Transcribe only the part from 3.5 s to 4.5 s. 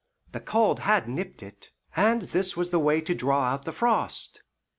out the frost.